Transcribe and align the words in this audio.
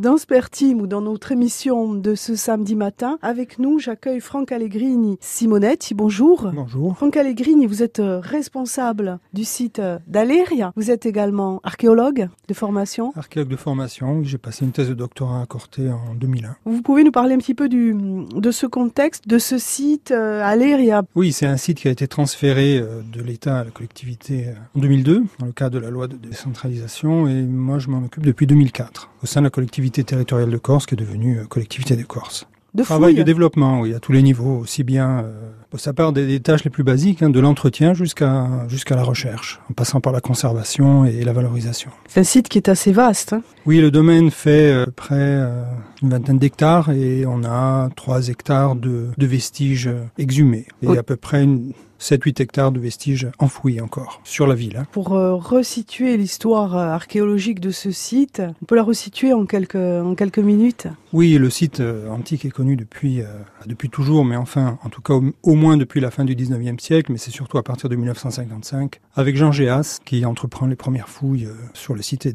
Dans 0.00 0.16
Spertim 0.16 0.80
ou 0.80 0.86
dans 0.86 1.02
notre 1.02 1.30
émission 1.30 1.92
de 1.92 2.14
ce 2.14 2.34
samedi 2.34 2.74
matin, 2.74 3.18
avec 3.20 3.58
nous, 3.58 3.78
j'accueille 3.78 4.20
Franck 4.20 4.50
Allegrini. 4.50 5.18
Simonetti, 5.20 5.92
bonjour. 5.92 6.50
Bonjour. 6.54 6.96
Franck 6.96 7.18
Allegrini, 7.18 7.66
vous 7.66 7.82
êtes 7.82 8.00
euh, 8.00 8.18
responsable 8.18 9.18
du 9.34 9.44
site 9.44 9.78
euh, 9.78 9.98
d'Aléria. 10.06 10.72
Vous 10.74 10.90
êtes 10.90 11.04
également 11.04 11.60
archéologue 11.64 12.30
de 12.48 12.54
formation. 12.54 13.12
Archéologue 13.14 13.50
de 13.50 13.56
formation, 13.56 14.24
j'ai 14.24 14.38
passé 14.38 14.64
une 14.64 14.72
thèse 14.72 14.88
de 14.88 14.94
doctorat 14.94 15.42
à 15.42 15.44
Corté 15.44 15.90
en 15.90 16.14
2001. 16.14 16.56
Vous 16.64 16.80
pouvez 16.80 17.04
nous 17.04 17.12
parler 17.12 17.34
un 17.34 17.38
petit 17.38 17.54
peu 17.54 17.68
du, 17.68 17.94
de 17.94 18.50
ce 18.50 18.64
contexte, 18.64 19.28
de 19.28 19.38
ce 19.38 19.58
site 19.58 20.12
euh, 20.12 20.42
Aléria 20.42 21.02
Oui, 21.14 21.32
c'est 21.32 21.44
un 21.44 21.58
site 21.58 21.76
qui 21.76 21.88
a 21.88 21.90
été 21.90 22.08
transféré 22.08 22.80
de 22.80 23.20
l'État 23.20 23.58
à 23.58 23.64
la 23.64 23.70
collectivité 23.70 24.46
en 24.74 24.80
2002, 24.80 25.24
dans 25.38 25.44
le 25.44 25.52
cadre 25.52 25.74
de 25.78 25.78
la 25.78 25.90
loi 25.90 26.08
de 26.08 26.16
décentralisation, 26.16 27.28
et 27.28 27.42
moi 27.42 27.78
je 27.78 27.90
m'en 27.90 27.98
occupe 27.98 28.24
depuis 28.24 28.46
2004, 28.46 29.09
au 29.22 29.26
sein 29.26 29.40
de 29.40 29.46
la 29.46 29.50
collectivité 29.50 30.04
territoriale 30.04 30.50
de 30.50 30.58
Corse 30.58 30.86
qui 30.86 30.94
est 30.94 30.98
devenue 30.98 31.38
euh, 31.40 31.44
collectivité 31.44 31.96
des 31.96 32.04
Corses. 32.04 32.46
De 32.72 32.84
Travail 32.84 33.16
de 33.16 33.24
développement, 33.24 33.80
oui, 33.80 33.94
à 33.94 33.98
tous 33.98 34.12
les 34.12 34.22
niveaux, 34.22 34.56
aussi 34.58 34.84
bien, 34.84 35.24
euh, 35.24 35.32
ça 35.76 35.92
part 35.92 36.12
des, 36.12 36.24
des 36.24 36.38
tâches 36.38 36.62
les 36.62 36.70
plus 36.70 36.84
basiques, 36.84 37.20
hein, 37.20 37.28
de 37.28 37.40
l'entretien 37.40 37.94
jusqu'à 37.94 38.46
jusqu'à 38.68 38.94
la 38.94 39.02
recherche, 39.02 39.60
en 39.68 39.72
passant 39.74 40.00
par 40.00 40.12
la 40.12 40.20
conservation 40.20 41.04
et 41.04 41.24
la 41.24 41.32
valorisation. 41.32 41.90
C'est 42.06 42.20
un 42.20 42.24
site 42.24 42.48
qui 42.48 42.58
est 42.58 42.68
assez 42.68 42.92
vaste. 42.92 43.32
hein. 43.32 43.42
Oui, 43.66 43.80
le 43.80 43.90
domaine 43.90 44.30
fait 44.30 44.70
euh, 44.72 44.86
près 44.94 45.16
euh, 45.18 45.64
une 46.00 46.10
vingtaine 46.10 46.38
d'hectares 46.38 46.90
et 46.90 47.26
on 47.26 47.42
a 47.42 47.88
3 47.96 48.28
hectares 48.28 48.76
de, 48.76 49.08
de 49.18 49.26
vestiges 49.26 49.88
euh, 49.88 50.04
exhumés 50.16 50.66
et 50.80 50.86
Oui. 50.86 50.96
à 50.96 51.02
peu 51.02 51.16
près 51.16 51.42
une 51.42 51.72
7-8 52.00 52.42
hectares 52.42 52.72
de 52.72 52.80
vestiges 52.80 53.28
enfouis 53.38 53.80
encore 53.80 54.20
sur 54.24 54.46
la 54.46 54.54
ville. 54.54 54.76
hein. 54.78 54.86
Pour 54.92 55.12
euh, 55.14 55.34
resituer 55.34 56.16
l'histoire 56.16 56.76
euh, 56.76 56.86
archéologique 56.88 57.60
de 57.60 57.70
ce 57.70 57.90
site, 57.90 58.42
on 58.62 58.64
peut 58.64 58.76
la 58.76 58.82
resituer 58.82 59.32
en 59.32 59.44
quelques, 59.46 59.74
en 59.76 60.14
quelques 60.14 60.38
minutes? 60.38 60.86
Oui, 61.12 61.34
le 61.34 61.50
site 61.50 61.80
euh, 61.80 62.08
antique 62.08 62.44
est 62.44 62.50
connu 62.50 62.76
depuis, 62.76 63.20
euh, 63.20 63.26
depuis 63.66 63.90
toujours, 63.90 64.24
mais 64.24 64.36
enfin, 64.36 64.78
en 64.82 64.88
tout 64.88 65.02
cas, 65.02 65.14
au, 65.14 65.24
au 65.42 65.54
moins 65.54 65.76
depuis 65.76 66.00
la 66.00 66.10
fin 66.10 66.24
du 66.24 66.34
19e 66.34 66.78
siècle, 66.80 67.12
mais 67.12 67.18
c'est 67.18 67.30
surtout 67.30 67.58
à 67.58 67.62
partir 67.62 67.88
de 67.88 67.96
1955, 67.96 69.00
avec 69.16 69.36
Jean 69.36 69.52
Géas, 69.52 69.98
qui 70.04 70.24
entreprend 70.24 70.66
les 70.66 70.76
premières 70.76 71.08
fouilles 71.08 71.46
euh, 71.46 71.52
sur 71.74 71.94
le 71.94 72.02
site 72.02 72.28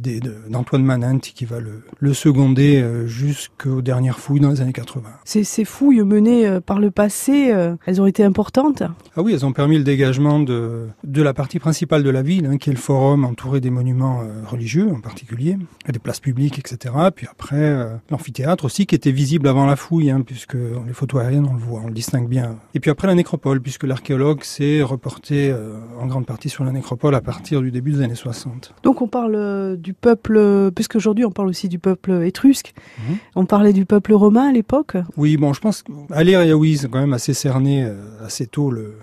d'Antoine 0.50 0.84
Manent, 0.84 1.20
qui 1.20 1.46
va 1.46 1.60
le, 1.60 1.84
le 2.00 2.14
seconder 2.14 2.84
jusqu'aux 3.06 3.82
dernières 3.82 4.20
fouilles 4.20 4.40
dans 4.40 4.50
les 4.52 4.62
années 4.62 4.74
80. 4.74 5.10
Ces, 5.24 5.44
ces 5.44 5.66
fouilles 5.66 6.02
menées 6.04 6.60
par 6.66 6.80
le 6.80 6.92
passé, 6.92 7.54
elles 7.86 8.02
ont 8.02 8.06
été 8.06 8.24
importantes? 8.24 8.84
Ah 9.16 9.22
oui, 9.22 9.34
elles 9.34 9.46
ont 9.46 9.54
permis 9.56 9.78
le 9.78 9.84
dégagement 9.84 10.40
de, 10.40 10.88
de 11.04 11.22
la 11.24 11.34
partie 11.34 11.60
principale 11.60 12.04
de 12.04 12.10
la 12.10 12.22
ville, 12.22 12.46
hein, 12.46 12.58
qui 12.58 12.70
est 12.70 12.74
le 12.74 12.80
forum 12.80 13.26
entouré 13.26 13.62
des 13.62 13.70
monuments 13.72 14.22
euh, 14.22 14.44
religieux 14.46 14.90
en 14.92 15.00
particulier, 15.00 15.58
des 15.92 16.00
places 16.00 16.20
publiques, 16.20 16.60
etc. 16.60 16.94
Puis 17.16 17.28
après, 17.32 17.56
euh, 17.58 17.96
l'amphithéâtre 18.12 18.66
aussi, 18.66 18.86
qui 18.86 18.94
était 18.96 19.12
visible 19.12 19.48
avant 19.48 19.66
la 19.66 19.76
fouille, 19.76 20.12
hein, 20.12 20.22
puisque 20.26 20.54
les 20.56 20.94
photos 20.94 21.22
aériennes, 21.22 21.48
on 21.50 21.54
le 21.54 21.60
voit, 21.60 21.82
on 21.84 21.88
le 21.88 21.94
distingue 21.94 22.28
bien. 22.28 22.58
Et 22.74 22.80
puis 22.80 22.92
après, 22.92 23.08
la 23.08 23.16
nécropole, 23.16 23.62
puisque 23.62 23.84
l'archéologue 23.86 24.44
s'est 24.44 24.82
reporté 24.84 25.50
euh, 25.50 25.78
en 26.00 26.06
grande 26.08 26.26
partie 26.26 26.50
sur 26.50 26.64
la 26.64 26.72
nécropole 26.72 27.16
à 27.16 27.22
partir 27.22 27.62
du 27.62 27.72
début 27.72 27.92
des 27.94 28.02
années 28.02 28.16
60. 28.16 28.74
Donc 28.84 29.02
on 29.02 29.08
parle 29.08 29.36
euh, 29.36 29.76
du 29.78 29.94
peuple, 29.94 30.72
puisqu'aujourd'hui 30.76 31.24
on 31.26 31.32
parle 31.32 31.48
aussi 31.50 31.70
du 31.70 31.80
peuple 31.80 32.24
étrusque, 32.26 32.74
Mhm. 33.08 33.16
on 33.36 33.46
parlait 33.46 33.74
du 33.74 33.86
peuple 33.86 34.14
romain 34.14 34.50
à 34.50 34.52
l'époque? 34.52 34.98
Oui, 35.18 35.38
bon, 35.38 35.54
je 35.54 35.62
pense 35.62 35.84
qu'Aléria, 35.84 36.56
oui, 36.58 36.78
c'est 36.78 36.90
quand 36.90 37.00
même 37.00 37.14
assez 37.14 37.34
cerné 37.34 37.84
euh, 37.86 37.96
assez 38.26 38.48
tôt 38.48 38.70
le- 38.72 38.96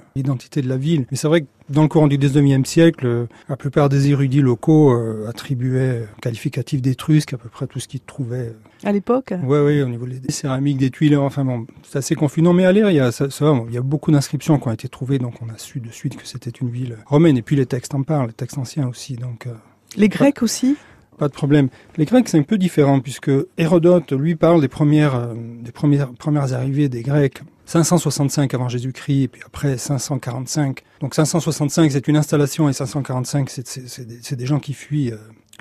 l'identité 0.43 0.62
de 0.62 0.69
la 0.69 0.77
ville. 0.77 1.07
Mais 1.11 1.17
c'est 1.17 1.29
vrai 1.29 1.43
que 1.43 1.47
dans 1.69 1.83
le 1.83 1.89
courant 1.89 2.09
du 2.09 2.19
19e 2.19 2.65
siècle, 2.65 3.07
euh, 3.07 3.27
la 3.48 3.57
plupart 3.57 3.89
des 3.89 4.11
érudits 4.11 4.41
locaux 4.41 4.93
euh, 4.93 5.29
attribuaient 5.29 6.07
qualificatif 6.21 6.83
d'étrusque 6.83 7.33
à 7.33 7.39
peu 7.39 7.48
près 7.48 7.67
tout 7.67 7.81
ce 7.81 7.89
qu'ils 7.89 8.01
trouvaient. 8.01 8.53
À 8.85 8.93
l'époque? 8.93 9.33
Ouais, 9.45 9.61
ouais, 9.63 9.83
au 9.83 9.89
niveau 9.89 10.07
des 10.07 10.33
céramiques, 10.33 10.79
des 10.79 10.91
tuiles, 10.91 11.17
enfin 11.17 11.45
bon, 11.45 11.67
c'est 11.83 11.98
assez 11.98 12.15
confus. 12.15 12.43
Non, 12.43 12.53
mais 12.53 12.65
Aléria, 12.65 13.13
ça, 13.13 13.31
ça 13.31 13.45
va, 13.45 13.53
bon, 13.53 13.67
il 13.69 13.75
y 13.75 13.79
a 13.79 13.83
beaucoup 13.83 14.11
d'inscriptions 14.11 14.59
qui 14.59 14.69
ont 14.69 14.73
été 14.73 14.89
trouvées, 14.89 15.19
donc 15.19 15.35
on 15.43 15.48
a 15.48 15.59
su 15.59 15.81
de 15.81 15.91
suite 15.91 16.17
que 16.17 16.27
c'était 16.27 16.51
une 16.51 16.70
ville 16.70 16.98
romaine. 17.07 17.36
Et 17.36 17.42
puis 17.42 17.57
les 17.57 17.67
textes 17.67 17.95
en 17.95 18.02
parlent, 18.02 18.29
les 18.29 18.33
textes 18.33 18.58
anciens 18.58 18.89
aussi, 18.89 19.14
donc... 19.14 19.47
euh, 19.47 19.52
Les 19.97 20.08
Grecs 20.08 20.42
aussi? 20.42 20.77
Pas 21.18 21.28
de 21.28 21.33
problème. 21.33 21.68
Les 21.96 22.05
Grecs, 22.05 22.28
c'est 22.28 22.39
un 22.39 22.42
peu 22.42 22.58
différent 22.58 23.00
puisque 23.00 23.30
Hérodote, 23.58 24.12
lui, 24.12 24.34
parle 24.34 24.61
des 24.61 24.68
premières, 24.68 25.14
euh, 25.14 25.34
des 25.62 25.73
premières, 25.73 26.12
premières 26.12 26.52
arrivées 26.52 26.89
des 26.89 27.02
Grecs. 27.02 27.42
565 27.64 28.52
avant 28.55 28.68
Jésus-Christ, 28.68 29.22
et 29.22 29.28
puis 29.28 29.42
après 29.46 29.78
545. 29.78 30.80
Donc 31.01 31.14
565, 31.14 31.92
c'est 31.92 32.08
une 32.08 32.17
installation, 32.17 32.68
et 32.68 32.72
545, 32.72 33.48
c'est 33.48 34.05
des, 34.05 34.36
des 34.36 34.46
gens 34.46 34.58
qui 34.58 34.74
fuient 34.74 35.12
euh, 35.12 35.17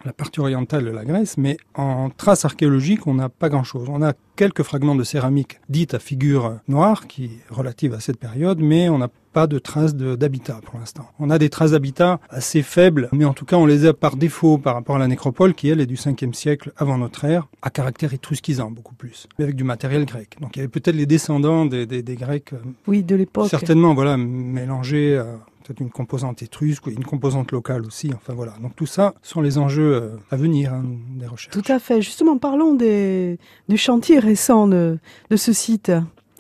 la 0.06 0.14
partie 0.14 0.40
orientale 0.40 0.86
de 0.86 0.92
la 0.92 1.06
Grèce. 1.06 1.38
Mais 1.38 1.58
en 1.76 2.10
traces 2.10 2.46
archéologiques, 2.46 3.08
on 3.08 3.14
n'a 3.14 3.30
pas 3.30 3.50
grand-chose. 3.50 3.88
On 3.90 4.02
a 4.02 4.14
quelques 4.36 4.64
fragments 4.64 4.96
de 4.96 5.04
céramique 5.04 5.60
dites 5.70 5.94
à 5.94 6.00
figure 6.00 6.60
noire, 6.68 7.08
qui 7.08 7.26
est 7.26 7.30
relative 7.54 7.94
à 7.94 8.00
cette 8.00 8.18
période, 8.18 8.60
mais 8.60 8.90
on 8.90 8.98
n'a 8.98 9.10
pas 9.34 9.48
de 9.48 9.60
traces 9.60 9.96
d'habitat 9.96 10.60
pour 10.66 10.78
l'instant. 10.78 11.06
On 11.18 11.30
a 11.30 11.38
des 11.38 11.50
traces 11.50 11.72
d'habitat 11.72 12.20
assez 12.30 12.62
faibles, 12.64 13.08
mais 13.14 13.24
en 13.24 13.34
tout 13.34 13.46
cas 13.46 13.56
on 13.56 13.66
les 13.66 13.86
a 13.86 13.94
par 13.94 14.18
défaut 14.18 14.58
par 14.58 14.74
rapport 14.74 14.98
à 14.98 15.00
la 15.00 15.08
nécropole 15.08 15.54
qui 15.54 15.70
elle 15.70 15.80
est 15.80 15.86
du 15.86 15.96
5e 15.96 16.34
siècle 16.34 16.74
avant 16.76 16.98
notre 16.98 17.24
ère, 17.24 17.48
à 17.62 17.70
caractère 17.70 18.14
étrusquisant 18.14 18.72
beaucoup 18.72 18.94
plus, 18.96 19.28
mais 19.40 19.46
avec 19.46 19.56
du 19.56 19.64
matériel 19.64 20.04
grec. 20.06 20.36
Donc 20.42 20.56
il 20.58 20.60
y 20.60 20.62
avait 20.64 20.68
peut-être 20.68 20.96
les 20.98 21.06
descendants 21.06 21.66
des, 21.66 21.86
des- 21.86 22.04
des 22.04 22.16
Grecs, 22.18 22.52
euh, 22.52 22.58
Oui, 22.88 23.04
de 23.04 23.16
l'époque. 23.16 23.48
certainement 23.50 23.94
voilà, 23.94 24.18
mélangés 24.18 25.18
à 25.18 25.40
peut-être 25.62 25.80
une 25.80 25.92
composante 25.92 26.42
étrusque, 26.42 26.88
une 26.88 27.06
composante 27.06 27.52
locale 27.52 27.86
aussi, 27.86 28.12
enfin 28.14 28.34
voilà. 28.34 28.54
Donc 28.62 28.76
tout 28.76 28.86
ça 28.86 29.14
sont 29.22 29.42
les 29.42 29.58
enjeux 29.58 29.94
euh, 29.94 30.10
à 30.30 30.36
venir 30.36 30.74
hein, 30.74 30.84
des 31.16 31.28
recherches. 31.28 31.54
Tout 31.54 31.72
à 31.72 31.80
fait. 31.80 32.02
Justement, 32.02 32.38
parlons 32.38 32.74
des, 32.76 33.38
du 33.70 33.78
chantier 33.78 34.20
récent 34.20 34.68
de 34.68 35.00
ce 35.36 35.54
site 35.54 35.92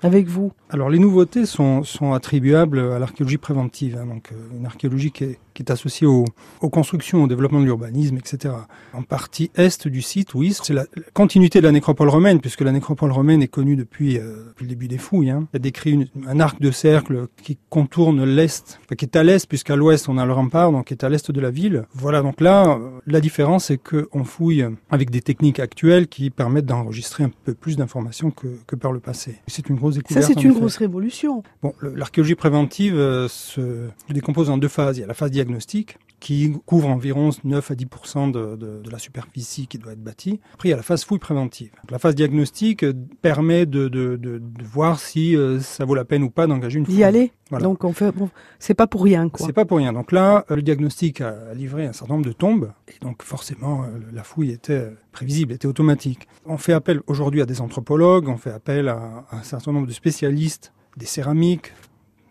avec 0.03 0.27
vous. 0.27 0.51
Alors 0.73 0.89
les 0.89 0.99
nouveautés 0.99 1.45
sont, 1.45 1.83
sont 1.83 2.13
attribuables 2.13 2.79
à 2.79 2.97
l'archéologie 2.97 3.37
préventive, 3.37 3.97
hein, 4.01 4.05
donc 4.05 4.29
euh, 4.31 4.35
une 4.57 4.65
archéologie 4.65 5.11
qui 5.11 5.25
est, 5.25 5.37
qui 5.53 5.63
est 5.63 5.69
associée 5.69 6.07
aux, 6.07 6.23
aux 6.61 6.69
constructions, 6.69 7.23
au 7.23 7.27
développement 7.27 7.59
de 7.59 7.65
l'urbanisme, 7.65 8.15
etc. 8.15 8.53
En 8.93 9.01
partie 9.03 9.51
est 9.55 9.85
du 9.89 10.01
site, 10.01 10.33
oui, 10.33 10.53
c'est 10.63 10.73
la, 10.73 10.83
la 10.95 11.03
continuité 11.13 11.59
de 11.59 11.65
la 11.65 11.73
nécropole 11.73 12.07
romaine, 12.07 12.39
puisque 12.39 12.61
la 12.61 12.71
nécropole 12.71 13.11
romaine 13.11 13.41
est 13.43 13.49
connue 13.49 13.75
depuis, 13.75 14.17
euh, 14.17 14.45
depuis 14.47 14.63
le 14.63 14.69
début 14.69 14.87
des 14.87 14.97
fouilles. 14.97 15.29
Hein. 15.29 15.45
A 15.53 15.59
décrit 15.59 15.91
une- 15.91 16.07
un 16.25 16.39
arc 16.39 16.61
de 16.61 16.71
cercle 16.71 17.27
qui 17.43 17.57
contourne 17.69 18.23
l'est, 18.23 18.79
enfin, 18.85 18.95
qui 18.95 19.03
est 19.03 19.17
à 19.17 19.23
l'est, 19.23 19.45
puisqu'à 19.45 19.75
l'ouest 19.75 20.07
on 20.07 20.17
a 20.17 20.25
le 20.25 20.31
rempart, 20.31 20.71
donc 20.71 20.85
qui 20.85 20.93
est 20.93 21.03
à 21.03 21.09
l'est 21.09 21.29
de 21.31 21.41
la 21.41 21.51
ville. 21.51 21.83
Voilà, 21.93 22.21
donc 22.21 22.39
là, 22.39 22.79
la 23.07 23.19
différence 23.19 23.65
c'est 23.65 23.77
qu'on 23.77 24.23
fouille 24.23 24.65
avec 24.89 25.09
des 25.09 25.21
techniques 25.21 25.59
actuelles 25.59 26.07
qui 26.07 26.29
permettent 26.29 26.65
d'enregistrer 26.65 27.25
un 27.25 27.31
peu 27.43 27.53
plus 27.53 27.75
d'informations 27.75 28.31
que, 28.31 28.47
que 28.67 28.77
par 28.77 28.93
le 28.93 29.01
passé. 29.01 29.35
C'est 29.47 29.67
une 29.67 29.75
grosse 29.75 29.95
découverte. 29.95 30.25
Grosse 30.61 30.77
révolution. 30.77 31.43
Bon, 31.61 31.73
l'archéologie 31.81 32.35
préventive 32.35 32.95
euh, 32.95 33.27
se 33.27 33.89
décompose 34.09 34.49
en 34.49 34.57
deux 34.57 34.67
phases. 34.67 34.97
Il 34.97 35.01
y 35.01 35.03
a 35.03 35.07
la 35.07 35.13
phase 35.13 35.31
diagnostique, 35.31 35.97
qui 36.21 36.53
couvre 36.67 36.87
environ 36.87 37.31
9 37.43 37.71
à 37.71 37.75
10 37.75 37.85
de, 38.31 38.55
de, 38.55 38.81
de 38.81 38.89
la 38.91 38.99
superficie 38.99 39.65
qui 39.67 39.79
doit 39.79 39.91
être 39.91 40.03
bâtie. 40.03 40.39
Après, 40.53 40.69
il 40.69 40.71
y 40.71 40.73
a 40.73 40.77
la 40.77 40.83
phase 40.83 41.03
fouille 41.03 41.19
préventive. 41.19 41.71
La 41.89 41.97
phase 41.97 42.13
diagnostique 42.13 42.85
permet 43.21 43.65
de, 43.65 44.39
voir 44.63 44.99
si 44.99 45.35
euh, 45.35 45.59
ça 45.59 45.83
vaut 45.83 45.95
la 45.95 46.05
peine 46.05 46.21
ou 46.23 46.29
pas 46.29 46.45
d'engager 46.45 46.77
une 46.77 46.85
fouille. 46.85 46.95
D'y 46.95 47.03
aller. 47.03 47.33
Voilà. 47.49 47.63
Donc, 47.63 47.83
on 47.83 47.91
fait, 47.91 48.11
bon, 48.11 48.29
c'est 48.59 48.75
pas 48.75 48.85
pour 48.85 49.03
rien, 49.03 49.29
quoi. 49.29 49.45
C'est 49.45 49.51
pas 49.51 49.65
pour 49.65 49.79
rien. 49.79 49.93
Donc 49.93 50.11
là, 50.11 50.45
euh, 50.51 50.55
le 50.55 50.61
diagnostic 50.61 51.21
a 51.21 51.53
livré 51.55 51.87
un 51.87 51.93
certain 51.93 52.13
nombre 52.13 52.27
de 52.27 52.31
tombes, 52.33 52.71
et 52.87 53.03
donc 53.03 53.23
forcément, 53.23 53.83
euh, 53.83 53.87
la 54.13 54.23
fouille 54.23 54.51
était 54.51 54.89
prévisible, 55.11 55.51
était 55.53 55.67
automatique. 55.67 56.27
On 56.45 56.57
fait 56.57 56.73
appel 56.73 57.01
aujourd'hui 57.07 57.41
à 57.41 57.47
des 57.47 57.61
anthropologues, 57.61 58.29
on 58.29 58.37
fait 58.37 58.51
appel 58.51 58.89
à 58.89 59.25
un 59.31 59.41
certain 59.41 59.71
nombre 59.71 59.87
de 59.87 59.91
spécialistes 59.91 60.71
des 60.97 61.07
céramiques, 61.07 61.73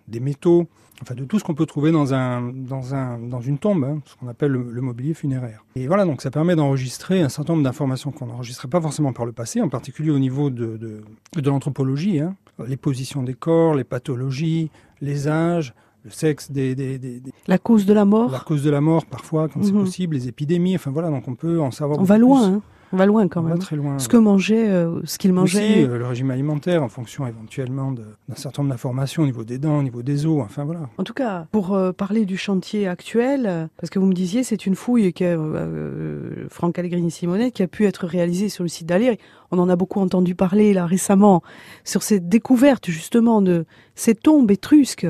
des 0.07 0.21
métaux, 0.21 0.69
enfin 1.03 1.15
de 1.15 1.25
tout 1.25 1.39
ce 1.39 1.45
qu'on 1.45 1.55
peut 1.55 1.67
trouver 1.67 1.93
dans, 1.93 2.13
un, 2.15 2.53
dans, 2.55 2.95
un, 2.95 3.19
dans 3.19 3.41
une 3.41 3.59
tombe, 3.59 3.85
hein, 3.85 4.01
ce 4.05 4.15
qu'on 4.17 4.29
appelle 4.29 4.53
le, 4.53 4.71
le 4.71 4.81
mobilier 4.81 5.15
funéraire. 5.15 5.65
Et 5.77 5.87
voilà, 5.87 6.05
donc 6.05 6.21
ça 6.23 6.31
permet 6.31 6.57
d'enregistrer 6.57 7.23
un 7.23 7.29
certain 7.29 7.55
nombre 7.55 7.65
d'informations 7.65 8.11
qu'on 8.11 8.27
n'enregistrait 8.27 8.69
pas 8.69 8.81
forcément 8.81 9.13
par 9.13 9.25
le 9.27 9.33
passé, 9.33 9.61
en 9.63 9.69
particulier 9.69 10.11
au 10.11 10.19
niveau 10.19 10.51
de, 10.51 10.77
de, 10.77 11.01
de 11.41 11.51
l'anthropologie, 11.51 12.21
hein, 12.21 12.35
les 12.67 12.77
positions 12.77 13.23
des 13.23 13.35
corps, 13.35 13.75
les 13.75 13.85
pathologies, 13.85 14.71
les 15.01 15.29
âges, 15.29 15.75
le 16.05 16.11
sexe 16.11 16.51
des, 16.51 16.75
des, 16.75 16.99
des, 16.99 17.21
des- 17.21 17.33
La 17.47 17.59
cause 17.59 17.87
de 17.87 17.93
la 17.93 18.05
mort, 18.05 18.31
la 18.31 18.41
cause 18.41 18.63
de 18.63 18.71
la 18.71 18.81
mort 18.81 19.05
parfois 19.07 19.49
quand 19.49 19.63
c'est 19.63 19.73
Mhm. 19.73 19.81
possible, 19.85 20.15
les 20.17 20.29
épidémies, 20.29 20.75
enfin 20.75 20.91
voilà, 20.91 21.11
donc 21.11 21.29
on 21.29 21.35
peut 21.35 21.61
en 21.61 21.71
savoir 21.71 21.99
on 21.99 22.03
va 22.05 22.19
beaucoup 22.19 22.33
loin, 22.33 22.49
plus. 22.49 22.57
hein. 22.57 22.63
On 22.93 22.97
va 22.97 23.07
loin 23.07 23.29
quand 23.29 23.41
on 23.41 23.45
va 23.45 23.51
même. 23.51 23.59
très 23.61 23.77
loin. 23.77 23.99
Ce 24.01 24.09
que 24.09 24.17
mangeait, 24.17 24.69
euh, 24.69 25.01
ce 25.05 25.17
qu'il 25.17 25.31
Aussi, 25.31 25.57
mangeait. 25.57 25.85
euh, 25.87 25.99
le 25.99 26.07
régime 26.07 26.31
alimentaire 26.33 26.83
en 26.83 26.89
fonction 26.89 27.25
éventuellement 27.27 27.93
d'un 27.93 28.35
certain 28.35 28.63
nombre 28.63 28.75
d'informations 28.75 29.23
au 29.23 29.27
niveau 29.27 29.45
des 29.45 29.59
dents, 29.59 29.79
au 29.79 29.83
niveau 29.83 30.03
des 30.03 30.27
os, 30.27 30.43
enfin 30.43 30.65
voilà. 30.65 30.89
En 30.99 31.05
tout 31.05 31.13
cas, 31.15 31.47
pour 31.53 31.75
euh, 31.75 31.93
parler 31.93 32.25
du 32.25 32.37
chantier 32.37 32.89
actuel, 32.89 33.69
parce 33.77 33.91
que 33.91 33.99
vous 34.01 34.07
me 34.07 34.13
disiez, 34.13 34.43
c'est 34.43 34.67
une 34.67 34.75
fouille 34.75 35.13
que 35.13 35.25
euh, 35.25 36.49
Franck 36.49 36.79
Allegrini 36.79 37.11
Simonet 37.11 37.51
qui 37.53 37.63
a 37.63 37.69
pu 37.69 37.87
être 37.87 38.07
réalisée 38.07 38.49
sur 38.49 38.65
le 38.65 38.69
site 38.69 38.87
d'Alir. 38.89 39.15
On 39.53 39.59
en 39.59 39.69
a 39.69 39.77
beaucoup 39.77 40.01
entendu 40.01 40.35
parler 40.35 40.73
là 40.75 40.87
récemment 40.87 41.43
sur 41.85 42.03
cette 42.03 42.29
découverte 42.29 42.91
justement 42.91 43.41
de 43.43 43.67
ces 43.95 44.15
tombes 44.15 44.51
étrusques. 44.51 45.07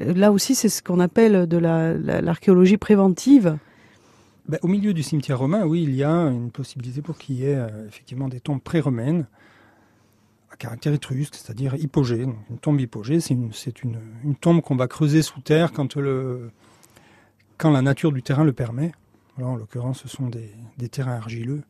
Là 0.00 0.30
aussi, 0.30 0.54
c'est 0.54 0.68
ce 0.68 0.82
qu'on 0.82 1.00
appelle 1.00 1.46
de 1.48 1.56
la- 1.56 1.94
la- 1.94 2.20
l'archéologie 2.20 2.76
préventive. 2.76 3.56
Ben, 4.48 4.58
Au 4.62 4.68
milieu 4.68 4.94
du 4.94 5.02
cimetière 5.02 5.38
romain, 5.38 5.64
oui, 5.64 5.82
il 5.82 5.94
y 5.94 6.04
a 6.04 6.10
une 6.10 6.50
possibilité 6.50 7.02
pour 7.02 7.18
qu'il 7.18 7.36
y 7.36 7.44
ait 7.44 7.56
euh, 7.56 7.86
effectivement 7.86 8.28
des 8.28 8.40
tombes 8.40 8.60
pré-romaines 8.60 9.26
à 10.50 10.56
caractère 10.56 10.92
étrusque, 10.92 11.34
c'est-à-dire 11.34 11.74
hypogée. 11.74 12.24
Donc, 12.24 12.36
une 12.50 12.58
tombe 12.58 12.80
hypogée, 12.80 13.20
c'est 13.20 13.34
une, 13.34 13.50
une, 13.84 13.98
une, 14.24 14.34
tombe 14.34 14.62
qu'on 14.62 14.76
va 14.76 14.88
creuser 14.88 15.22
sous 15.22 15.40
terre 15.40 15.72
quand, 15.72 15.96
le, 15.96 16.50
quand 17.58 17.70
la 17.70 17.82
nature 17.82 18.12
du 18.12 18.22
terrain 18.22 18.44
le 18.44 18.52
permet. 18.52 18.92
en 19.40 19.56
l'occurrence, 19.56 20.00
ce 20.00 20.08
sont 20.08 20.28
des, 20.28 20.50
des, 20.78 20.88
terrains 20.88 21.16
argileux. 21.16 21.62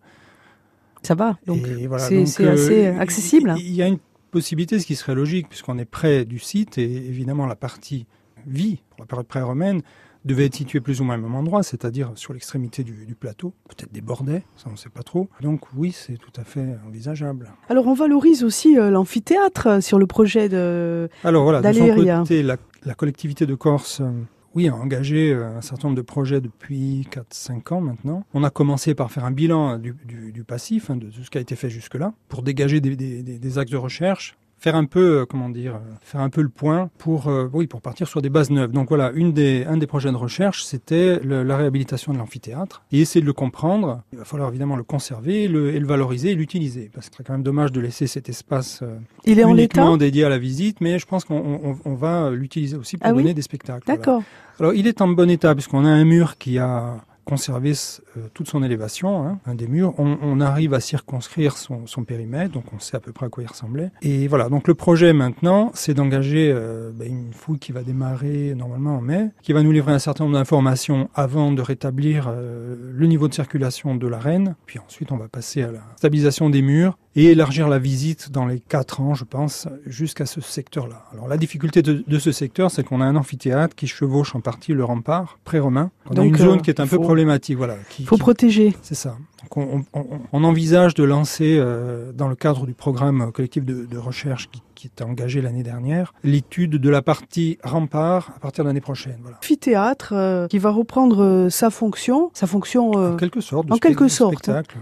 Ça 1.02 1.14
va, 1.14 1.38
donc 1.46 1.60
c'est 1.96 2.44
euh, 2.44 2.52
assez 2.52 2.86
accessible. 2.86 3.54
Il 3.58 3.74
y 3.74 3.82
a 3.82 3.86
une 3.86 3.98
possibilité, 4.30 4.78
ce 4.78 4.86
qui 4.86 4.96
serait 4.96 5.14
logique, 5.14 5.48
puisqu'on 5.48 5.78
est 5.78 5.84
près 5.84 6.24
du 6.24 6.38
site, 6.38 6.78
et 6.78 6.84
évidemment 6.84 7.46
la 7.46 7.56
partie 7.56 8.06
vie, 8.46 8.82
pour 8.90 9.00
la 9.00 9.06
période 9.06 9.26
pré-romaine, 9.26 9.82
devait 10.28 10.44
être 10.44 10.54
située 10.54 10.80
plus 10.80 11.00
ou 11.00 11.04
moins 11.04 11.16
au 11.16 11.22
même 11.22 11.34
endroit, 11.34 11.64
c'est-à-dire 11.64 12.12
sur 12.14 12.32
l'extrémité 12.32 12.84
du, 12.84 13.16
plateau, 13.18 13.52
peut-être 13.68 13.92
des 13.92 14.00
bordets, 14.00 14.44
ça 14.56 14.66
on 14.68 14.72
ne 14.72 14.76
sait 14.76 14.90
pas 14.90 15.02
trop. 15.02 15.28
Donc 15.40 15.62
oui, 15.74 15.90
c'est 15.90 16.18
tout 16.18 16.32
à 16.36 16.44
fait 16.44 16.76
envisageable. 16.86 17.50
Alors 17.68 17.88
on 17.88 17.94
valorise 17.94 18.44
aussi 18.44 18.78
euh, 18.78 18.90
l'amphithéâtre 18.90 19.66
euh, 19.66 19.80
sur 19.80 19.98
le 19.98 20.06
projet 20.06 20.48
de 20.48 21.08
Alors 21.24 21.42
voilà, 21.42 21.60
de 21.60 21.72
son 21.76 22.20
côté, 22.20 22.42
la, 22.44 22.94
collectivité 22.94 23.46
de 23.46 23.54
Corse... 23.54 24.00
Euh, 24.00 24.10
oui, 24.54 24.66
a 24.66 24.74
engagé 24.74 25.34
un 25.34 25.60
certain 25.60 25.88
nombre 25.88 25.98
de 25.98 26.02
projets 26.02 26.40
depuis 26.40 27.06
4-5 27.12 27.74
ans 27.74 27.80
maintenant. 27.80 28.24
On 28.32 28.42
a 28.42 28.50
commencé 28.50 28.94
par 28.94 29.12
faire 29.12 29.24
un 29.24 29.30
bilan 29.30 29.78
du, 29.78 29.94
passif, 30.42 30.90
hein, 30.90 30.96
de 30.96 31.10
tout 31.10 31.22
ce 31.22 31.30
qui 31.30 31.38
a 31.38 31.40
été 31.40 31.54
fait 31.54 31.70
jusque-là, 31.70 32.14
pour 32.28 32.42
dégager 32.42 32.80
des, 32.80 32.96
des 32.96 33.58
axes 33.58 33.70
de 33.70 33.76
recherche 33.76 34.36
faire 34.58 34.74
un 34.74 34.84
peu, 34.84 35.20
euh, 35.20 35.26
comment 35.26 35.48
dire, 35.48 35.76
euh, 35.76 35.94
faire 36.02 36.20
un 36.20 36.30
peu 36.30 36.42
le 36.42 36.48
point 36.48 36.90
pour, 36.98 37.28
euh, 37.28 37.48
oui, 37.52 37.66
pour 37.66 37.80
partir 37.80 38.08
sur 38.08 38.20
des 38.20 38.28
bases 38.28 38.50
neuves. 38.50 38.72
Donc 38.72 38.88
voilà, 38.88 39.12
une 39.14 39.32
des, 39.32 39.64
un 39.64 39.76
des 39.76 39.86
projets 39.86 40.10
de 40.10 40.16
recherche, 40.16 40.64
c'était 40.64 41.20
la 41.22 41.56
réhabilitation 41.56 42.12
de 42.12 42.18
l'amphithéâtre 42.18 42.82
et 42.92 43.00
essayer 43.00 43.20
de 43.20 43.26
le 43.26 43.32
comprendre. 43.32 44.02
Il 44.12 44.18
va 44.18 44.24
falloir 44.24 44.48
évidemment 44.48 44.76
le 44.76 44.82
conserver, 44.82 45.48
le, 45.48 45.74
et 45.74 45.78
le 45.78 45.86
valoriser 45.86 46.32
et 46.32 46.34
l'utiliser 46.34 46.90
parce 46.92 47.08
que 47.08 47.16
c'est 47.16 47.24
quand 47.24 47.32
même 47.32 47.42
dommage 47.42 47.72
de 47.72 47.80
laisser 47.80 48.06
cet 48.06 48.28
espace 48.28 48.82
Il 49.24 49.38
est 49.38 49.42
uniquement 49.42 49.96
dédié 49.96 50.24
à 50.24 50.28
la 50.28 50.38
visite, 50.38 50.80
mais 50.80 50.98
je 50.98 51.06
pense 51.06 51.24
qu'on 51.24 51.76
on, 51.84 51.94
va 51.94 52.30
l'utiliser 52.30 52.76
aussi 52.76 52.96
pour 52.96 53.06
ah 53.08 53.12
donner 53.12 53.34
des 53.34 53.42
spectacles. 53.42 53.86
D'accord. 53.86 54.22
Alors 54.60 54.74
il 54.74 54.86
est 54.86 55.00
en 55.00 55.08
bon 55.08 55.28
état 55.30 55.54
puisqu'on 55.54 55.84
a 55.84 55.90
un 55.90 56.04
mur 56.04 56.36
qui 56.38 56.58
a 56.58 56.96
conserver 57.28 57.72
euh, 58.16 58.20
toute 58.32 58.48
son 58.48 58.62
élévation, 58.62 59.26
hein, 59.26 59.38
un 59.44 59.54
des 59.54 59.68
murs. 59.68 59.92
On, 59.98 60.40
arrive 60.40 60.72
à 60.72 60.80
circonscrire 60.80 61.56
son, 61.56 62.04
périmètre, 62.04 62.52
donc 62.52 62.64
on 62.72 62.78
sait 62.78 62.96
à 62.96 63.00
peu 63.00 63.12
près 63.12 63.26
à 63.26 63.28
quoi 63.28 63.42
il 63.42 63.46
ressemblait. 63.46 63.90
Et 64.02 64.28
voilà, 64.28 64.48
donc 64.48 64.68
le 64.68 64.74
projet 64.74 65.12
maintenant, 65.12 65.70
c'est 65.74 65.94
d'engager 65.94 66.50
euh, 66.54 66.90
ben, 66.94 67.08
une 67.08 67.32
fouille 67.32 67.58
qui 67.58 67.72
va 67.72 67.82
démarrer 67.82 68.54
normalement 68.54 68.96
en 68.96 69.00
mai, 69.00 69.30
qui 69.42 69.52
va 69.52 69.62
nous 69.62 69.72
livrer 69.72 69.92
un 69.92 69.98
certain 69.98 70.24
nombre 70.24 70.38
d'informations 70.38 71.10
avant 71.14 71.52
de 71.52 71.60
rétablir 71.60 72.28
euh, 72.28 72.76
le 72.94 73.06
niveau 73.06 73.28
de 73.28 73.34
circulation 73.34 73.94
de 73.96 74.06
l'arène. 74.06 74.54
Puis 74.66 74.78
ensuite, 74.78 75.12
on 75.12 75.16
va 75.16 75.28
passer 75.28 75.62
à 75.62 75.72
la 75.72 75.80
stabilisation 75.96 76.48
des 76.50 76.62
murs 76.62 76.96
et 77.18 77.32
élargir 77.32 77.68
la 77.68 77.80
visite 77.80 78.30
dans 78.30 78.46
les 78.46 78.60
quatre 78.60 79.00
ans, 79.00 79.14
je 79.14 79.24
pense, 79.24 79.66
jusqu'à 79.86 80.24
ce 80.24 80.40
secteur-là. 80.40 81.04
Alors 81.12 81.26
la 81.26 81.36
difficulté 81.36 81.82
de, 81.82 82.18
ce 82.20 82.30
secteur, 82.30 82.70
c'est 82.70 82.84
qu'on 82.84 83.00
a 83.00 83.04
un 83.04 83.16
amphithéâtre 83.16 83.74
qui 83.74 83.88
chevauche 83.88 84.36
en 84.36 84.40
partie 84.40 84.72
le 84.72 84.84
rempart 84.84 85.40
pré-romain. 85.42 85.90
On 86.08 86.16
a 86.16 86.24
une 86.24 86.36
zone 86.36 86.62
qui 86.62 86.70
est 86.70 86.78
un 86.78 86.86
peu 86.86 87.00
problématique, 87.00 87.56
voilà. 87.56 87.74
Il 87.98 88.06
faut 88.06 88.18
protéger. 88.18 88.72
C'est 88.82 88.94
ça 88.94 89.16
on, 89.56 90.44
envisage 90.44 90.94
de 90.94 91.04
lancer, 91.04 91.56
euh, 91.58 92.12
dans 92.12 92.28
le 92.28 92.34
cadre 92.34 92.66
du 92.66 92.74
programme 92.74 93.32
collectif 93.32 93.64
de, 93.64 93.98
recherche 93.98 94.48
qui, 94.50 94.62
qui 94.78 94.86
est 94.86 95.02
engagé 95.02 95.42
l'année 95.42 95.62
dernière, 95.62 96.14
l'étude 96.22 96.76
de 96.76 96.88
la 96.88 97.02
partie 97.02 97.58
rempart 97.62 98.32
à 98.36 98.38
partir 98.38 98.64
de 98.64 98.68
l'année 98.68 98.80
prochaine. 98.80 99.18
Voilà. 99.22 99.36
Amphithéâtre 99.38 100.12
euh, 100.12 100.46
qui 100.46 100.58
va 100.58 100.70
reprendre 100.70 101.22
euh, 101.22 101.50
sa 101.50 101.70
fonction, 101.70 102.30
sa 102.32 102.46
fonction 102.46 102.92
en 102.92 103.16
quelque 103.16 103.40
sorte, 103.40 103.70
en 103.70 103.76
quelque 103.76 104.08
sorte, 104.08 104.44
spectacle, 104.44 104.78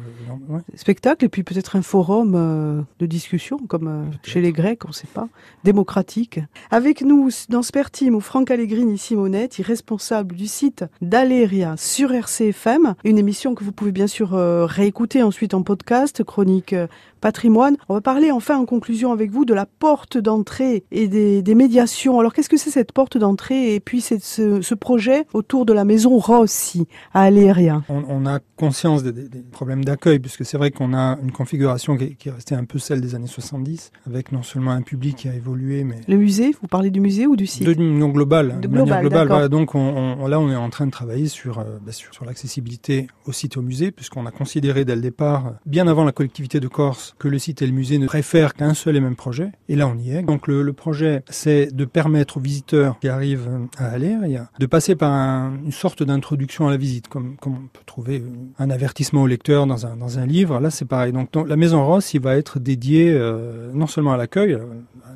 spectacle 0.75 1.25
et 1.25 1.29
puis 1.29 1.43
peut-être 1.43 1.77
un 1.77 1.83
forum 1.83 2.87
de 2.99 3.07
discussion 3.07 3.59
comme 3.69 4.11
chez 4.23 4.41
les 4.41 4.53
Grecs, 4.53 4.85
on 4.85 4.89
ne 4.89 4.93
sait 4.93 5.09
pas, 5.13 5.29
démocratique. 5.65 6.41
Avec 6.71 7.03
nous 7.03 7.31
dans 7.49 7.63
Spertim, 7.63 8.21
Franck 8.21 8.51
Allegrini 8.51 8.99
Simonette, 8.99 9.57
responsable 9.65 10.37
du 10.37 10.47
site 10.47 10.85
d'Aléria 11.01 11.75
sur 11.79 12.13
RCFM, 12.13 12.95
une 13.05 13.19
émission 13.19 13.55
que 13.55 13.65
vous 13.65 13.73
pouvez 13.73 13.93
bien 13.93 14.07
sûr 14.07 14.33
réécouter 14.33 15.23
ensuite 15.23 15.55
en 15.55 15.63
podcast, 15.63 16.23
chronique 16.23 16.75
euh, 16.75 16.87
patrimoine. 17.27 17.77
On 17.89 17.95
va 17.95 18.01
parler 18.01 18.31
enfin 18.31 18.57
en 18.57 18.67
conclusion 18.67 19.11
avec 19.11 19.33
vous 19.33 19.45
de 19.45 19.53
la 19.53 19.67
porte 19.67 20.17
d'entrée 20.17 20.85
et 20.93 21.09
des, 21.09 21.55
médiations. 21.57 22.21
Alors 22.21 22.33
qu'est-ce 22.33 22.49
que 22.49 22.57
c'est 22.57 22.71
cette 22.71 22.93
porte 22.93 23.19
d'entrée 23.19 23.75
et 23.75 23.81
puis 23.81 24.01
c'est 24.01 24.23
ce, 24.23 24.75
projet 24.75 25.27
autour 25.33 25.67
de 25.67 25.73
la 25.73 25.85
maison 25.85 26.19
Rossi 26.19 26.87
à 27.15 27.23
Aléria 27.23 27.83
on, 27.89 28.05
on, 28.09 28.27
a 28.27 28.39
conscience 28.55 29.03
des, 29.03 29.43
problèmes 29.51 29.85
d'accueil 29.85 30.21
puisque 30.21 30.45
c'est 30.45 30.57
vrai 30.57 30.71
qu'on 30.71 30.95
a 30.95 31.19
une 31.21 31.33
configuration 31.33 31.97
qui 31.97 32.05
est, 32.05 32.15
qui 32.15 32.29
est, 32.29 32.33
restée 32.33 32.55
un 32.55 32.65
peu 32.65 32.79
celle 32.79 33.01
des 33.01 33.17
années 33.17 33.27
70 33.27 33.91
avec 34.07 34.31
non 34.31 34.45
seulement 34.45 34.71
un 34.71 34.83
public 34.83 35.17
qui 35.17 35.29
a 35.29 35.35
évolué 35.35 35.83
mais... 35.83 36.03
Le 36.07 36.19
musée, 36.19 36.55
vous 36.61 36.69
parlez 36.69 36.91
du 36.91 37.01
musée 37.01 37.27
ou 37.27 37.35
du 37.35 37.47
site? 37.47 37.67
De, 37.67 37.75
Non, 37.75 38.11
global. 38.11 38.61
De, 38.61 38.69
global, 38.69 39.01
globale. 39.01 39.49
donc 39.49 39.75
on, 39.75 40.29
là 40.29 40.39
on 40.39 40.49
est 40.51 40.57
en 40.57 40.71
train 40.71 40.87
de 40.87 40.93
travailler 40.93 41.27
sur, 41.27 41.59
euh, 41.59 41.79
bah, 41.85 41.91
sur, 41.91 42.15
sur 42.15 42.25
l'accessibilité 42.25 43.09
au 43.25 43.33
site 43.33 43.57
au 43.57 43.63
musée 43.63 43.91
puisqu'on 43.91 44.27
a 44.27 44.31
considéré 44.31 44.85
dès 44.85 44.95
le 44.95 45.03
départ, 45.03 45.55
bien 45.65 45.89
avant 45.89 46.05
la 46.05 46.13
collectivité 46.13 46.61
de 46.61 46.69
Corse, 46.69 47.16
que 47.19 47.29
le 47.29 47.39
site 47.39 47.63
et 47.63 47.67
le 47.67 47.73
musée 47.73 47.99
ne 47.99 48.07
préfèrent 48.07 48.55
qu'un 48.55 48.75
seul 48.75 48.97
et 48.97 49.01
même 49.01 49.17
projet. 49.17 49.51
Et 49.69 49.77
là, 49.77 49.89
on 49.89 49.97
y 49.97 50.11
est. 50.11 50.23
Donc 50.23 50.47
le, 50.47 50.73
projet, 50.73 51.23
c'est 51.29 51.75
de 51.75 51.85
permettre 51.85 52.37
aux 52.37 52.41
visiteurs 52.41 52.99
qui 52.99 53.09
arrivent 53.09 53.49
à 53.79 53.87
Aléria 53.87 54.51
de 54.59 54.67
passer 54.67 54.95
par 54.95 55.53
une 55.65 55.73
sorte 55.73 56.03
d'introduction 56.03 56.69
à 56.69 56.71
la 56.71 56.77
visite, 56.77 57.09
comme, 57.09 57.37
on 57.47 57.51
peut 57.51 57.81
trouver 57.87 58.23
un 58.59 58.71
avertissement 58.71 59.23
au 59.23 59.27
lecteur 59.27 59.67
dans 59.67 59.87
un, 59.87 59.97
dans 59.97 60.19
un 60.19 60.27
livre. 60.27 60.61
Là, 60.61 60.71
c'est 60.71 60.85
pareil. 60.85 61.13
Donc 61.13 61.31
la 61.35 61.57
Maison 61.57 61.85
Rosse, 61.85 62.15
il 62.15 62.21
va 62.21 62.37
être 62.37 62.59
dédié 62.59 63.11
euh, 63.13 63.71
non 63.73 63.87
seulement 63.87 64.13
à 64.13 64.17
l'accueil, 64.17 64.53
euh, 64.53 64.65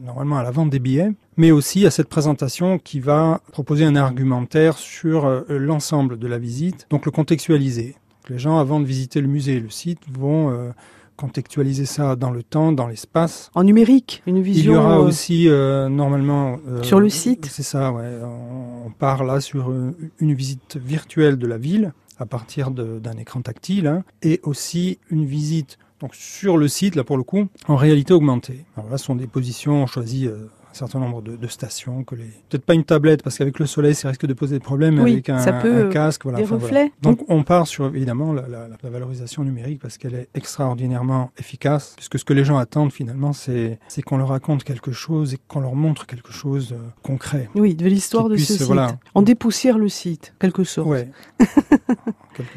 normalement 0.03 0.39
à 0.39 0.43
la 0.43 0.51
vente 0.51 0.71
des 0.71 0.79
billets, 0.79 1.13
mais 1.37 1.51
aussi 1.51 1.87
à 1.87 1.91
cette 1.91 2.09
présentation 2.09 2.79
qui 2.79 3.01
va 3.01 3.41
proposer 3.53 3.85
un 3.85 3.97
argumentaire 3.97 4.79
sur 4.79 5.27
euh, 5.27 5.43
l'ensemble 5.49 6.19
de 6.19 6.27
la 6.27 6.39
visite, 6.39 6.87
donc 6.91 7.05
le 7.05 7.13
contextualiser. 7.13 7.97
Les 8.29 8.39
gens, 8.39 8.59
avant 8.59 8.81
de 8.81 8.85
visiter 8.85 9.21
le 9.21 9.29
musée 9.29 9.55
et 9.55 9.61
le 9.61 9.71
site, 9.71 10.01
vont 10.09 10.73
contextualiser 11.21 11.85
ça 11.85 12.17
dans 12.17 12.31
le 12.31 12.43
temps, 12.43 12.73
dans 12.73 12.87
l'espace. 12.87 13.51
En 13.55 13.65
numérique, 13.65 14.23
une 14.27 14.41
vision. 14.41 14.73
Il 14.73 14.75
y 14.75 14.79
aura 14.79 14.99
euh, 14.99 15.05
aussi 15.05 15.49
euh, 15.49 15.89
normalement 15.89 16.59
euh, 16.67 16.83
sur 16.83 16.99
le 16.99 17.11
site. 17.11 17.47
C'est 17.47 17.63
ça, 17.63 17.93
ouais. 17.93 18.09
On, 18.25 18.91
part 18.99 19.25
là 19.25 19.41
sur 19.41 19.73
une 20.19 20.35
visite 20.35 20.77
virtuelle 20.77 21.39
de 21.39 21.47
la 21.47 21.57
ville 21.57 21.93
à 22.19 22.27
partir 22.27 22.71
d'un 22.71 23.17
écran 23.19 23.41
tactile 23.41 23.87
hein, 23.87 24.03
et 24.23 24.41
aussi 24.43 24.99
une 25.11 25.25
visite 25.25 25.79
donc 26.01 26.15
sur 26.15 26.59
le 26.59 26.69
site 26.69 26.97
là 26.97 27.05
pour 27.05 27.17
le 27.17 27.23
coup 27.23 27.47
en 27.67 27.77
réalité 27.77 28.13
augmentée. 28.13 28.67
Alors 28.77 28.91
là, 28.91 28.99
ce 28.99 29.07
sont 29.07 29.15
des 29.15 29.29
positions 29.29 29.87
choisies 29.87 30.29
un 30.71 30.75
certain 30.75 30.99
nombre 31.01 31.23
de, 31.23 31.47
stations, 31.49 32.05
que 32.05 32.15
les 32.15 32.25
peut-être 32.49 32.65
pas 32.65 32.75
une 32.75 32.85
tablette 32.85 33.23
parce 33.23 33.37
qu'avec 33.39 33.59
le 33.59 33.67
soleil 33.67 33.95
ça 33.95 34.09
risque 34.09 34.27
de 34.27 34.35
poser 34.35 34.57
des 34.57 34.61
problèmes, 34.61 34.99
oui, 35.01 35.15
avec 35.15 35.29
un, 35.29 35.39
ça 35.39 35.53
peut, 35.53 35.87
un 35.87 35.89
casque, 35.89 36.23
voilà. 36.25 36.39
Des 36.39 36.45
reflets. 36.45 36.93
Donc 37.03 37.21
on 37.29 37.43
part 37.43 37.67
sur 37.67 37.87
évidemment 37.87 38.33
la, 38.33 38.47
la, 38.49 38.69
la 38.69 38.91
valorisation 38.91 39.43
numérique 39.43 39.81
parce 39.81 39.99
qu'elle 39.99 40.15
est 40.15 40.29
extraordinairement 40.35 41.33
efficace, 41.39 41.95
puisque 41.97 42.19
ce 42.19 42.25
que 42.25 42.33
les 42.33 42.45
gens 42.45 42.59
attendent 42.59 42.93
finalement 42.93 43.33
c'est 43.33 43.79
c'est 43.89 44.03
qu'on 44.03 44.17
leur 44.17 44.29
raconte 44.29 44.65
quelque 44.65 44.93
chose 44.93 45.35
et 45.35 45.39
qu'on 45.49 45.61
leur 45.61 45.75
montre 45.75 46.07
quelque 46.07 46.33
chose 46.33 46.73
euh, 46.73 46.89
concret. 47.03 47.49
Oui, 47.55 47.75
de 47.75 47.87
l'histoire 47.87 48.29
de 48.29 48.37
ce 48.37 48.55
site. 48.55 48.73
On 49.15 49.23
dépoussière 49.23 49.79
le 49.79 49.89
site, 49.89 50.35
quelque 50.39 50.65
sorte. 50.65 50.89
Ouais. 50.89 51.09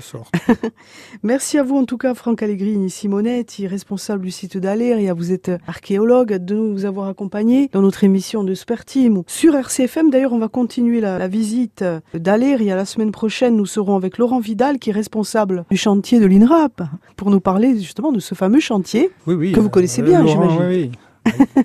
sorte. 0.03 0.33
Merci 1.23 1.57
à 1.57 1.63
vous 1.63 1.77
en 1.77 1.85
tout 1.85 1.97
cas, 1.97 2.13
Franck 2.13 2.43
Allegrini 2.43 2.89
Simonetti, 2.89 3.67
responsable 3.67 4.23
du 4.23 4.31
site 4.31 4.57
d'Aléria. 4.57 5.13
Vous 5.13 5.31
êtes 5.31 5.51
archéologue, 5.67 6.33
de 6.33 6.55
nous 6.55 6.85
avoir 6.85 7.07
accompagnés 7.07 7.69
dans 7.73 7.81
notre 7.81 8.03
émission 8.03 8.43
de 8.43 8.53
Spertim. 8.53 9.23
Sur 9.27 9.55
RCFM, 9.55 10.09
d'ailleurs, 10.09 10.33
on 10.33 10.39
va 10.39 10.47
continuer 10.47 11.01
la, 11.01 11.27
visite 11.27 11.83
d'Aléria. 12.13 12.75
La 12.75 12.85
semaine 12.85 13.11
prochaine, 13.11 13.55
nous 13.55 13.65
serons 13.65 13.95
avec 13.95 14.17
Laurent 14.17 14.39
Vidal, 14.39 14.79
qui 14.79 14.89
est 14.89 14.93
responsable 14.93 15.65
du 15.71 15.77
chantier 15.77 16.19
de 16.19 16.25
l'INRAP, 16.25 16.81
pour 17.15 17.29
nous 17.29 17.39
parler 17.39 17.77
justement 17.77 18.11
de 18.11 18.19
ce 18.19 18.35
fameux 18.35 18.59
chantier 18.59 19.09
que 19.25 19.59
vous 19.59 19.69
connaissez 19.69 20.01
euh, 20.01 20.05
bien, 20.05 20.25
j'imagine. 20.25 20.61
Oui, 20.67 20.91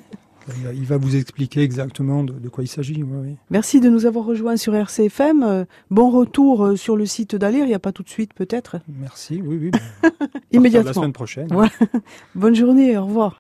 Il 0.75 0.85
va 0.85 0.97
vous 0.97 1.17
expliquer 1.17 1.62
exactement 1.62 2.25
de, 2.25 2.49
quoi 2.49 2.64
il 2.64 2.69
s'agit. 2.69 3.05
Merci 3.50 3.81
de 3.81 3.88
nous 3.88 4.07
avoir 4.07 4.25
rejoints 4.25 4.57
sur 4.57 4.75
RCFM. 4.75 5.43
Euh, 5.43 5.64
bon 5.90 6.11
retour 6.11 6.64
euh, 6.64 6.76
sur 6.76 6.97
le 6.97 7.07
site 7.07 7.37
d'Alir. 7.37 7.64
Il 7.64 7.69
n'y 7.69 7.75
a 7.75 7.78
pas 7.78 7.93
tout 7.93 8.02
de 8.02 8.09
suite, 8.09 8.35
peut-être? 8.35 8.76
Merci, 8.88 9.43
oui, 9.45 9.59
oui. 9.61 10.11
Immédiatement. 10.52 10.88
La 10.88 10.95
semaine 10.95 11.12
prochaine. 11.12 11.49
Bonne 12.35 12.55
journée, 12.55 12.97
au 12.97 13.05
revoir. 13.05 13.37